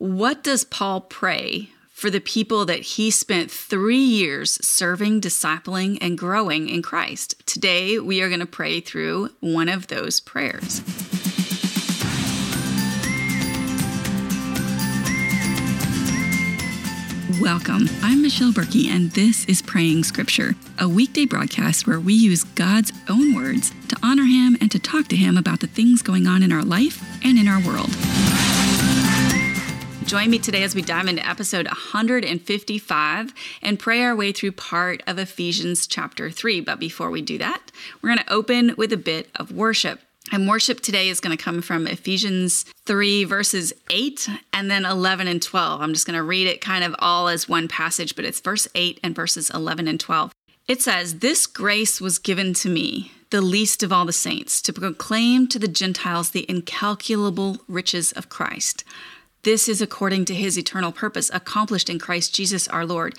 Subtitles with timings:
[0.00, 6.16] What does Paul pray for the people that he spent three years serving, discipling, and
[6.16, 7.34] growing in Christ?
[7.44, 10.80] Today, we are going to pray through one of those prayers.
[17.42, 17.86] Welcome.
[18.02, 22.90] I'm Michelle Berkey, and this is Praying Scripture, a weekday broadcast where we use God's
[23.10, 26.42] own words to honor Him and to talk to Him about the things going on
[26.42, 27.94] in our life and in our world.
[30.10, 33.32] Join me today as we dive into episode 155
[33.62, 36.62] and pray our way through part of Ephesians chapter 3.
[36.62, 37.70] But before we do that,
[38.02, 40.00] we're going to open with a bit of worship.
[40.32, 45.28] And worship today is going to come from Ephesians 3, verses 8 and then 11
[45.28, 45.80] and 12.
[45.80, 48.66] I'm just going to read it kind of all as one passage, but it's verse
[48.74, 50.32] 8 and verses 11 and 12.
[50.66, 54.72] It says, This grace was given to me, the least of all the saints, to
[54.72, 58.82] proclaim to the Gentiles the incalculable riches of Christ.
[59.42, 63.18] This is according to his eternal purpose, accomplished in Christ Jesus our Lord.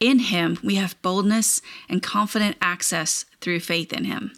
[0.00, 4.32] In him we have boldness and confident access through faith in him.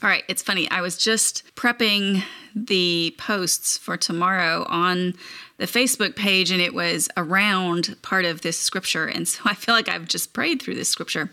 [0.00, 0.70] All right, it's funny.
[0.70, 2.22] I was just prepping
[2.54, 5.14] the posts for tomorrow on
[5.56, 9.06] the Facebook page, and it was around part of this scripture.
[9.06, 11.30] And so I feel like I've just prayed through this scripture.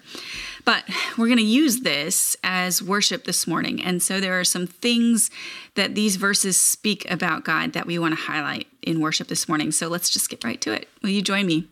[0.65, 0.83] But
[1.15, 3.83] we're going to use this as worship this morning.
[3.83, 5.30] And so there are some things
[5.75, 9.72] that these verses speak about God that we want to highlight in worship this morning.
[9.72, 10.88] So let's just get right to it.
[11.02, 11.67] Will you join me?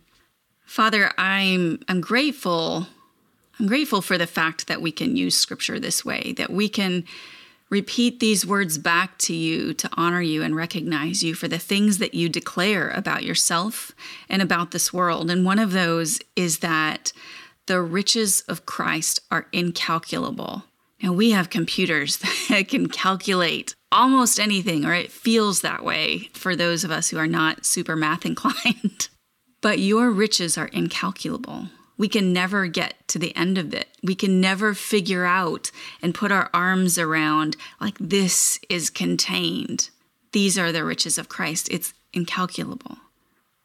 [0.64, 2.86] Father, I'm I'm grateful
[3.58, 7.04] I'm grateful for the fact that we can use scripture this way, that we can
[7.70, 11.98] repeat these words back to you to honor you and recognize you for the things
[11.98, 13.92] that you declare about yourself
[14.28, 15.30] and about this world.
[15.30, 17.12] And one of those is that
[17.66, 20.64] the riches of Christ are incalculable.
[21.02, 22.16] Now, we have computers
[22.48, 27.16] that can calculate almost anything, or it feels that way for those of us who
[27.16, 29.08] are not super math inclined.
[29.62, 33.88] but your riches are incalculable we can never get to the end of it.
[34.02, 35.70] We can never figure out
[36.02, 39.90] and put our arms around, like, this is contained.
[40.32, 41.68] These are the riches of Christ.
[41.70, 42.98] It's incalculable.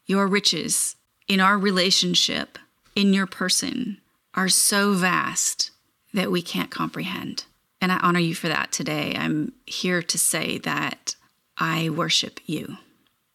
[0.06, 0.96] Your riches
[1.28, 2.58] in our relationship,
[2.94, 3.98] in your person,
[4.34, 5.72] are so vast
[6.14, 7.44] that we can't comprehend.
[7.80, 9.14] And I honor you for that today.
[9.16, 11.14] I'm here to say that
[11.56, 12.76] I worship you.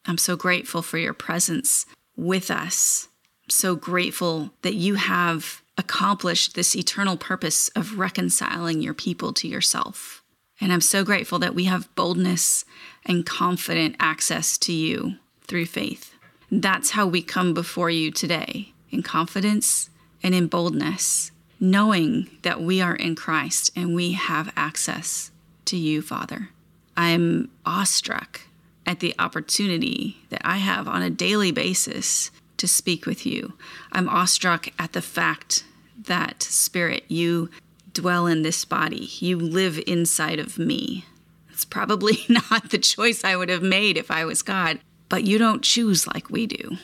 [0.05, 1.85] I'm so grateful for your presence
[2.15, 3.07] with us
[3.49, 10.23] so grateful that you have accomplished this eternal purpose of reconciling your people to yourself.
[10.61, 12.65] And I'm so grateful that we have boldness
[13.05, 16.13] and confident access to you through faith.
[16.49, 19.89] That's how we come before you today in confidence
[20.23, 21.31] and in boldness,
[21.71, 25.31] knowing that we are in Christ and we have access
[25.65, 26.49] to you, Father.
[26.95, 28.41] I'm awestruck
[28.85, 33.53] at the opportunity that I have on a daily basis to speak with you.
[33.91, 35.63] I'm awestruck at the fact
[35.97, 37.49] that, Spirit, you
[37.93, 41.05] dwell in this body, you live inside of me.
[41.51, 45.37] It's probably not the choice I would have made if I was God, but you
[45.37, 46.77] don't choose like we do.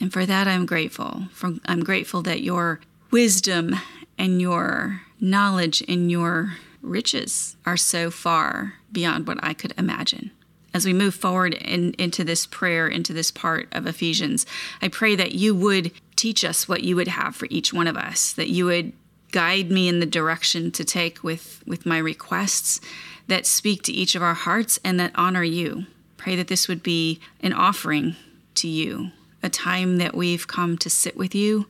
[0.00, 1.28] And for that, I'm grateful.
[1.64, 2.80] I'm grateful that your
[3.12, 3.76] wisdom
[4.18, 10.32] and your knowledge and your riches are so far beyond what I could imagine
[10.74, 14.46] as we move forward in, into this prayer, into this part of Ephesians,
[14.80, 17.96] I pray that you would teach us what you would have for each one of
[17.96, 18.92] us, that you would
[19.32, 22.80] guide me in the direction to take with, with my requests
[23.28, 25.86] that speak to each of our hearts and that honor you.
[26.16, 28.16] Pray that this would be an offering
[28.54, 29.10] to you,
[29.42, 31.66] a time that we've come to sit with you,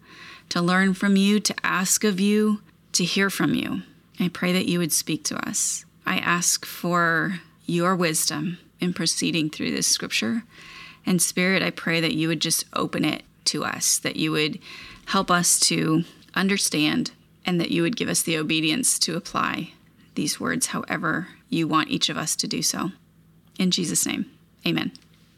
[0.53, 2.61] to learn from you, to ask of you,
[2.93, 3.81] to hear from you.
[4.21, 5.87] I pray that you would speak to us.
[6.05, 10.43] I ask for your wisdom in proceeding through this scripture.
[11.07, 14.59] And Spirit, I pray that you would just open it to us, that you would
[15.07, 16.05] help us to
[16.35, 17.12] understand,
[17.47, 19.73] and that you would give us the obedience to apply
[20.17, 22.91] these words however you want each of us to do so.
[23.59, 24.27] In Jesus' name,
[24.67, 24.93] amen.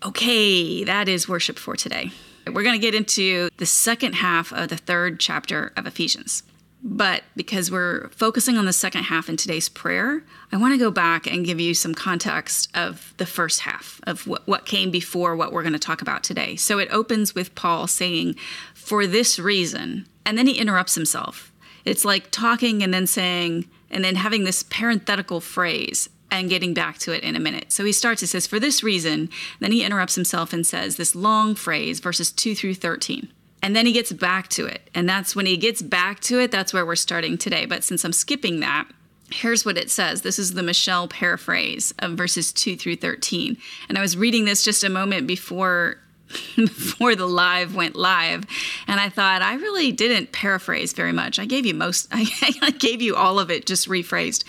[0.05, 2.11] Okay, that is worship for today.
[2.47, 6.43] We're going to get into the second half of the third chapter of Ephesians.
[6.87, 10.91] But because we're focusing on the second half in today's prayer, I want to go
[10.91, 15.35] back and give you some context of the first half of what, what came before
[15.35, 16.57] what we're going to talk about today.
[16.57, 18.35] So it opens with Paul saying,
[18.75, 21.51] For this reason, and then he interrupts himself.
[21.87, 26.11] It's like talking and then saying, and then having this parenthetical phrase
[26.41, 27.73] and getting back to it in a minute.
[27.73, 31.15] So he starts, he says, For this reason, then he interrupts himself and says this
[31.15, 33.33] long phrase, verses 2 through 13.
[33.63, 34.91] And then he gets back to it.
[34.95, 37.65] And that's when he gets back to it, that's where we're starting today.
[37.65, 38.87] But since I'm skipping that,
[39.31, 40.23] here's what it says.
[40.23, 43.57] This is the Michelle paraphrase of verses 2 through 13.
[43.89, 45.99] And I was reading this just a moment before
[46.57, 48.45] before the live went live
[48.87, 53.03] and i thought i really didn't paraphrase very much i gave you most i gave
[53.03, 54.43] you all of it just rephrased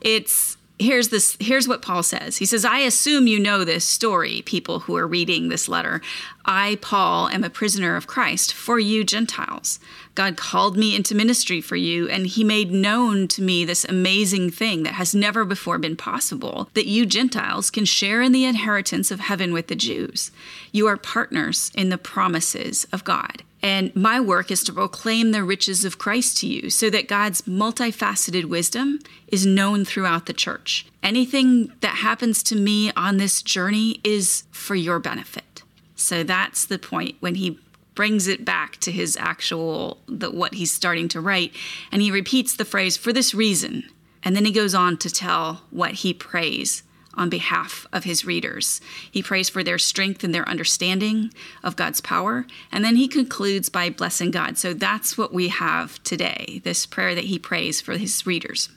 [0.00, 2.36] it's here's this here's what paul says.
[2.36, 6.00] He says i assume you know this story people who are reading this letter.
[6.44, 9.78] I paul am a prisoner of christ for you gentiles.
[10.14, 14.50] God called me into ministry for you and he made known to me this amazing
[14.50, 19.10] thing that has never before been possible that you gentiles can share in the inheritance
[19.10, 20.30] of heaven with the jews.
[20.72, 25.42] You are partners in the promises of god and my work is to proclaim the
[25.42, 30.86] riches of Christ to you so that God's multifaceted wisdom is known throughout the church.
[31.02, 35.64] Anything that happens to me on this journey is for your benefit.
[35.96, 37.58] So that's the point when he
[37.96, 41.52] brings it back to his actual the, what he's starting to write
[41.90, 43.82] and he repeats the phrase for this reason
[44.22, 46.84] and then he goes on to tell what he prays
[47.16, 48.80] on behalf of his readers.
[49.10, 51.32] He prays for their strength and their understanding
[51.62, 52.46] of God's power.
[52.70, 54.58] And then he concludes by blessing God.
[54.58, 58.68] So that's what we have today this prayer that he prays for his readers.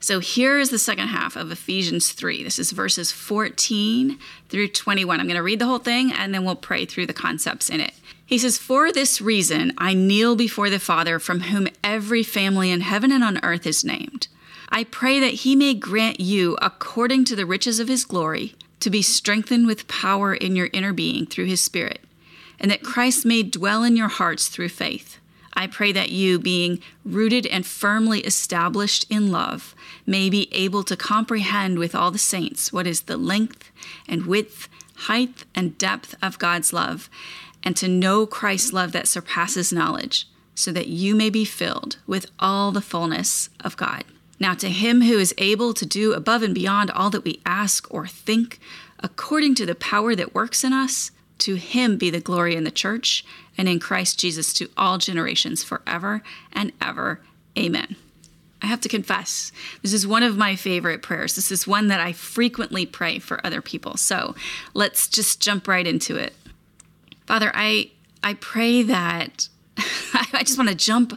[0.00, 2.42] So here is the second half of Ephesians 3.
[2.42, 4.18] This is verses 14
[4.48, 5.20] through 21.
[5.20, 7.80] I'm going to read the whole thing and then we'll pray through the concepts in
[7.80, 7.92] it.
[8.26, 12.80] He says, For this reason I kneel before the Father, from whom every family in
[12.80, 14.26] heaven and on earth is named.
[14.74, 18.88] I pray that he may grant you, according to the riches of his glory, to
[18.88, 22.00] be strengthened with power in your inner being through his Spirit,
[22.58, 25.18] and that Christ may dwell in your hearts through faith.
[25.52, 29.74] I pray that you, being rooted and firmly established in love,
[30.06, 33.70] may be able to comprehend with all the saints what is the length
[34.08, 37.10] and width, height and depth of God's love,
[37.62, 42.24] and to know Christ's love that surpasses knowledge, so that you may be filled with
[42.38, 44.04] all the fullness of God.
[44.42, 47.86] Now, to him who is able to do above and beyond all that we ask
[47.94, 48.58] or think,
[48.98, 52.72] according to the power that works in us, to him be the glory in the
[52.72, 53.24] church
[53.56, 57.20] and in Christ Jesus to all generations forever and ever.
[57.56, 57.94] Amen.
[58.60, 61.36] I have to confess, this is one of my favorite prayers.
[61.36, 63.96] This is one that I frequently pray for other people.
[63.96, 64.34] So
[64.74, 66.34] let's just jump right into it.
[67.26, 67.92] Father, I
[68.24, 69.48] I pray that
[69.78, 71.16] I just want to jump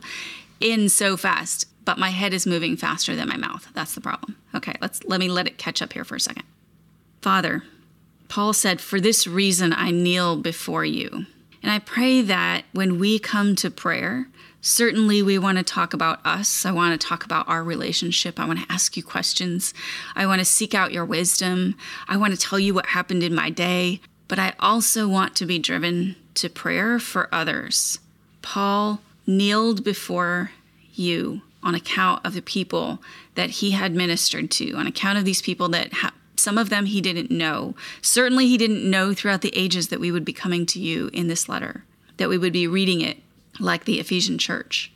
[0.60, 3.68] in so fast but my head is moving faster than my mouth.
[3.74, 4.36] That's the problem.
[4.54, 6.44] Okay, let's let me let it catch up here for a second.
[7.22, 7.64] Father,
[8.28, 11.28] Paul said, "For this reason I kneel before you."
[11.62, 14.28] And I pray that when we come to prayer,
[14.62, 16.66] certainly we want to talk about us.
[16.66, 18.40] I want to talk about our relationship.
[18.40, 19.74] I want to ask you questions.
[20.16, 21.76] I want to seek out your wisdom.
[22.08, 25.46] I want to tell you what happened in my day, but I also want to
[25.46, 28.00] be driven to prayer for others.
[28.42, 30.52] Paul kneeled before
[30.94, 33.02] you on account of the people
[33.34, 36.86] that he had ministered to, on account of these people that ha- some of them
[36.86, 37.76] he didn't know.
[38.02, 41.28] Certainly, he didn't know throughout the ages that we would be coming to you in
[41.28, 41.84] this letter,
[42.18, 43.18] that we would be reading it
[43.60, 44.92] like the Ephesian church.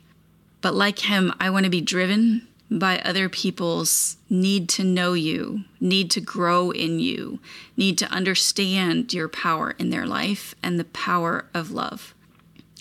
[0.60, 5.64] But like him, I want to be driven by other people's need to know you,
[5.80, 7.40] need to grow in you,
[7.76, 12.14] need to understand your power in their life and the power of love.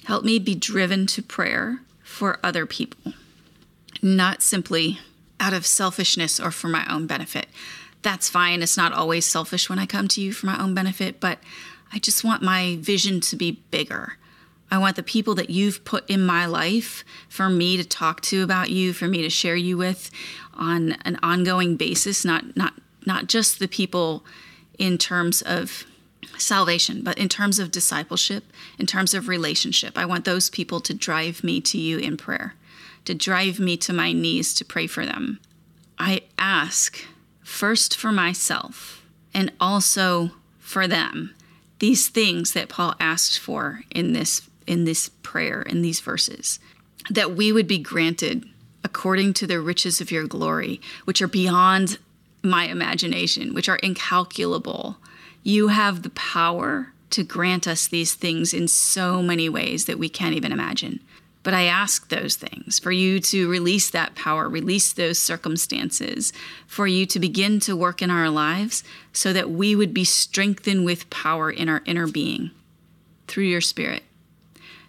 [0.03, 3.13] Help me be driven to prayer for other people
[4.01, 4.99] not simply
[5.39, 7.47] out of selfishness or for my own benefit.
[8.01, 8.61] That's fine.
[8.61, 11.39] It's not always selfish when I come to you for my own benefit, but
[11.91, 14.17] I just want my vision to be bigger.
[14.71, 18.43] I want the people that you've put in my life for me to talk to
[18.43, 20.11] about you, for me to share you with
[20.53, 22.73] on an ongoing basis, not not
[23.05, 24.23] not just the people
[24.77, 25.85] in terms of
[26.37, 28.43] salvation, but in terms of discipleship,
[28.77, 29.97] in terms of relationship.
[29.97, 32.53] I want those people to drive me to you in prayer
[33.09, 35.39] to drive me to my knees to pray for them.
[35.97, 37.03] I ask
[37.41, 41.33] first for myself and also for them.
[41.79, 46.59] These things that Paul asked for in this in this prayer in these verses
[47.09, 48.45] that we would be granted
[48.83, 51.97] according to the riches of your glory which are beyond
[52.43, 54.97] my imagination which are incalculable.
[55.41, 60.09] You have the power to grant us these things in so many ways that we
[60.09, 60.99] can't even imagine
[61.43, 66.33] but I ask those things for you to release that power, release those circumstances,
[66.67, 70.83] for you to begin to work in our lives so that we would be strengthened
[70.85, 72.51] with power in our inner being
[73.27, 74.03] through your Spirit.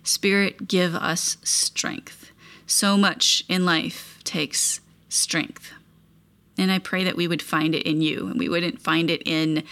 [0.03, 2.31] Spirit, give us strength.
[2.67, 5.73] So much in life takes strength.
[6.59, 9.23] And I pray that we would find it in you and we wouldn't find it
[9.25, 9.65] in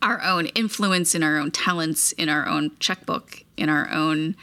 [0.00, 4.36] our own influence, in our own talents, in our own checkbook, in our own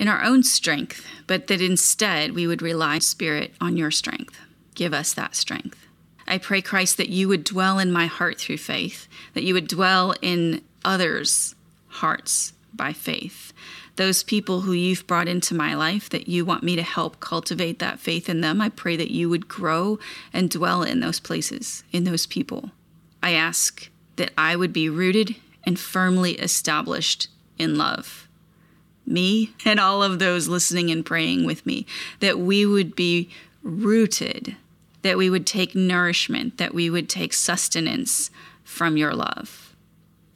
[0.00, 4.40] in our own strength, but that instead we would rely, Spirit, on your strength.
[4.74, 5.86] Give us that strength.
[6.26, 9.68] I pray, Christ, that you would dwell in my heart through faith, that you would
[9.68, 11.54] dwell in others'
[11.88, 13.52] hearts by faith.
[13.96, 17.78] Those people who you've brought into my life that you want me to help cultivate
[17.80, 19.98] that faith in them, I pray that you would grow
[20.32, 22.70] and dwell in those places, in those people.
[23.22, 27.28] I ask that I would be rooted and firmly established
[27.58, 28.28] in love.
[29.06, 31.86] Me and all of those listening and praying with me,
[32.20, 33.30] that we would be
[33.62, 34.56] rooted,
[35.02, 38.30] that we would take nourishment, that we would take sustenance
[38.62, 39.74] from your love,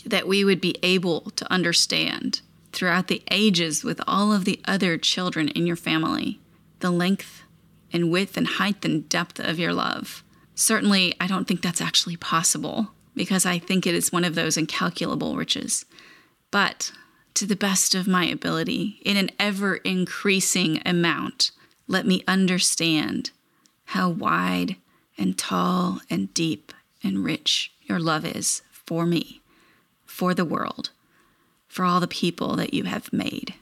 [0.05, 2.41] that we would be able to understand
[2.73, 6.41] throughout the ages with all of the other children in your family
[6.81, 7.43] the length
[7.93, 10.23] and width and height and depth of your love.
[10.55, 14.57] Certainly, I don't think that's actually possible because I think it is one of those
[14.57, 15.87] incalculable riches.
[16.51, 16.93] But
[17.35, 21.51] to the best of my ability, in an ever increasing amount,
[21.87, 23.31] let me understand
[23.87, 24.77] how wide
[25.19, 26.73] and tall and deep
[27.03, 29.41] and rich your love is for me,
[30.05, 30.91] for the world,
[31.67, 33.55] for all the people that you have made.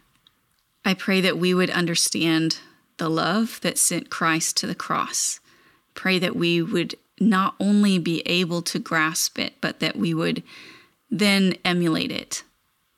[0.85, 2.59] I pray that we would understand
[2.99, 5.41] the love that sent Christ to the cross.
[5.95, 10.43] Pray that we would not only be able to grasp it, but that we would
[11.11, 12.43] then emulate it,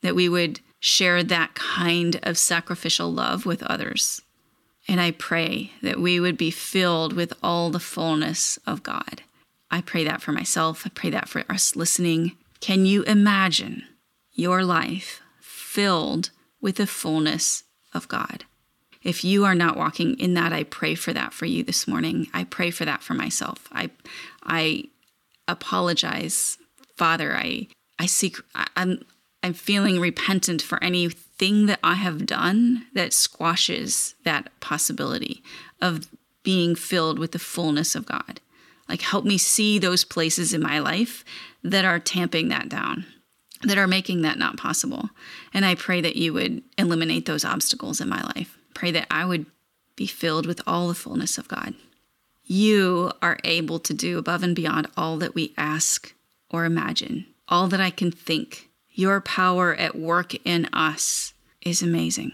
[0.01, 4.21] that we would share that kind of sacrificial love with others.
[4.87, 9.23] And I pray that we would be filled with all the fullness of God.
[9.71, 10.83] I pray that for myself.
[10.85, 12.33] I pray that for us listening.
[12.59, 13.81] Can you imagine
[14.33, 16.29] your life filled
[16.61, 18.45] with the fullness of God?
[19.01, 22.27] If you are not walking in that, I pray for that for you this morning.
[22.31, 23.67] I pray for that for myself.
[23.71, 23.89] I
[24.43, 24.83] I
[25.47, 26.59] apologize,
[26.95, 27.35] Father.
[27.35, 28.37] I I seek
[28.75, 29.03] I'm
[29.45, 35.43] I'm feeling repentant for anything that I have done that squashes that possibility
[35.79, 36.07] of
[36.41, 38.41] being filled with the fullness of God.
[38.89, 41.23] Like help me see those places in my life
[41.63, 43.05] that are tamping that down
[43.61, 45.11] that are making that not possible.
[45.53, 48.57] And I pray that you would eliminate those obstacles in my life.
[48.73, 49.45] Pray that I would
[49.95, 51.75] be filled with all the fullness of God.
[52.43, 56.15] You are able to do above and beyond all that we ask
[56.49, 58.69] or imagine, all that I can think.
[58.97, 62.31] Your power at work in us is amazing.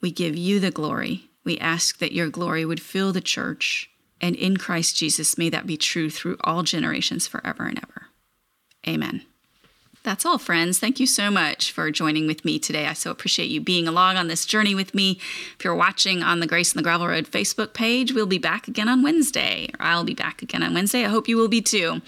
[0.00, 1.24] We give you the glory.
[1.44, 3.90] We ask that your glory would fill the church.
[4.20, 8.06] And in Christ Jesus, may that be true through all generations forever and ever.
[8.86, 9.22] Amen.
[10.04, 10.78] That's all, friends.
[10.78, 12.86] Thank you so much for joining with me today.
[12.86, 15.18] I so appreciate you being along on this journey with me.
[15.58, 18.68] If you're watching on the Grace and the Gravel Road Facebook page, we'll be back
[18.68, 21.04] again on Wednesday, or I'll be back again on Wednesday.
[21.04, 22.00] I hope you will be too.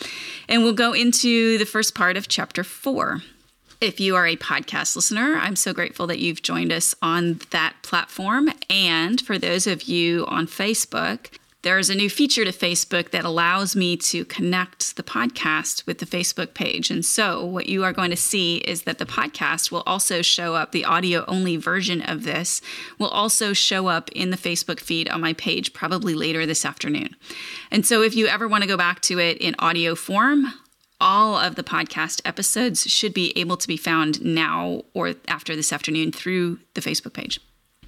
[0.48, 3.22] And we'll go into the first part of chapter four.
[3.80, 7.76] If you are a podcast listener, I'm so grateful that you've joined us on that
[7.82, 8.50] platform.
[8.68, 13.76] And for those of you on Facebook, there's a new feature to Facebook that allows
[13.76, 16.90] me to connect the podcast with the Facebook page.
[16.90, 20.56] And so, what you are going to see is that the podcast will also show
[20.56, 22.60] up, the audio only version of this
[22.98, 27.14] will also show up in the Facebook feed on my page probably later this afternoon.
[27.70, 30.52] And so, if you ever want to go back to it in audio form,
[31.00, 35.72] all of the podcast episodes should be able to be found now or after this
[35.72, 37.40] afternoon through the Facebook page,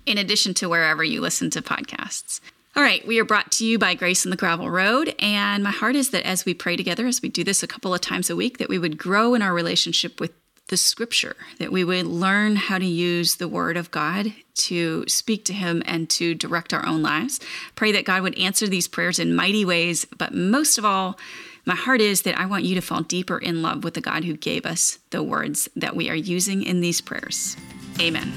[0.07, 2.41] in addition to wherever you listen to podcasts.
[2.77, 5.13] All right, we are brought to you by Grace and the Gravel Road.
[5.19, 7.93] And my heart is that as we pray together, as we do this a couple
[7.93, 10.33] of times a week, that we would grow in our relationship with
[10.69, 15.45] the scripture, that we would learn how to use the word of God to speak
[15.47, 17.41] to Him and to direct our own lives.
[17.75, 20.07] Pray that God would answer these prayers in mighty ways.
[20.17, 21.19] But most of all,
[21.67, 24.25] my heart is that I want you to fall deeper in love with the God
[24.25, 27.57] who gave us the words that we are using in these prayers.
[28.01, 28.33] Amen.